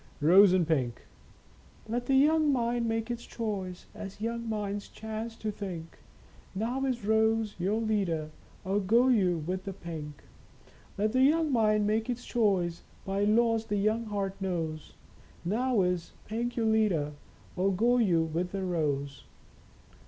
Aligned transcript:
Rose 0.19 0.51
and 0.51 0.67
Pink. 0.67 0.95
ft 1.85 1.89
Let 1.91 2.05
the 2.07 2.15
young 2.15 2.51
mind 2.51 2.87
make 2.87 3.11
its 3.11 3.23
choice, 3.23 3.85
As 3.93 4.19
young 4.19 4.49
minds 4.49 4.87
chance 4.89 5.35
to 5.35 5.51
think; 5.51 5.99
Now 6.55 6.83
is 6.85 7.05
Rose 7.05 7.53
your 7.59 7.79
leader, 7.79 8.31
Or 8.65 8.79
go 8.79 9.09
you 9.09 9.43
with 9.45 9.63
the 9.65 9.73
Pink? 9.73 10.23
Let 10.97 11.11
the 11.11 11.21
young 11.21 11.51
mind 11.53 11.85
make 11.85 12.09
its 12.09 12.25
choice 12.25 12.81
By 13.05 13.25
laws 13.25 13.67
the 13.67 13.77
young 13.77 14.05
heart 14.05 14.33
knows. 14.41 14.95
Now 15.45 15.83
is 15.83 16.13
Pink 16.25 16.55
your 16.55 16.65
leader 16.65 17.11
Or 17.55 17.71
go 17.71 17.97
you 17.99 18.23
with 18.23 18.53
the 18.53 18.63
Rose 18.63 19.25